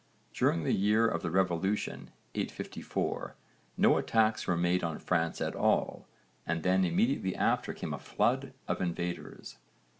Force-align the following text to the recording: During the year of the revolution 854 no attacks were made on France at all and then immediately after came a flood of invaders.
During 0.33 0.63
the 0.63 0.73
year 0.73 1.07
of 1.07 1.21
the 1.21 1.29
revolution 1.29 2.09
854 2.33 3.35
no 3.77 3.97
attacks 3.99 4.47
were 4.47 4.57
made 4.57 4.83
on 4.83 4.97
France 4.97 5.39
at 5.39 5.53
all 5.55 6.07
and 6.43 6.63
then 6.63 6.83
immediately 6.83 7.35
after 7.35 7.71
came 7.71 7.93
a 7.93 7.99
flood 7.99 8.51
of 8.67 8.81
invaders. 8.81 9.57